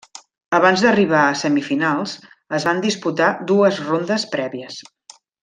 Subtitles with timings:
[0.59, 2.13] Abans d'arribar a semifinals
[2.61, 4.81] es van disputar dues rondes prèvies.